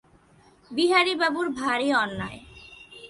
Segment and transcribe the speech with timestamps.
[0.71, 2.39] বিহারীবাবুর ভারি অন্যায়।